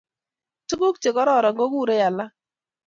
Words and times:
Tuguk 0.67 0.95
Che 1.01 1.09
kororon 1.15 1.57
kukurei 1.59 2.03
alik 2.07 2.31